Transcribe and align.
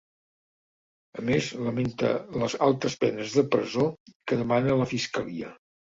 A 1.23 1.25
més 1.27 1.49
lamenta 1.67 2.09
les 2.43 2.57
altes 2.69 2.95
penes 3.05 3.37
de 3.41 3.47
presó 3.57 3.87
que 4.11 4.39
demana 4.41 4.79
la 4.81 4.89
fiscalia. 4.95 5.53